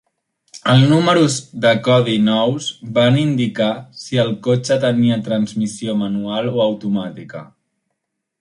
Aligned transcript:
El 0.71 0.85
números 0.91 1.33
de 1.65 1.73
codi 1.87 2.15
nous 2.29 2.69
van 2.97 3.19
indicar 3.25 3.69
si 4.05 4.21
el 4.25 4.33
cotxe 4.49 4.79
tenia 4.89 5.21
transmissió 5.31 5.97
manual 6.03 6.53
o 6.57 6.59
automàtica. 6.67 7.45